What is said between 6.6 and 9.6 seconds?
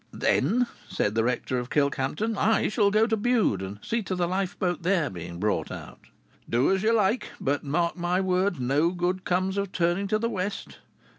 as you like; but mark my words, no good comes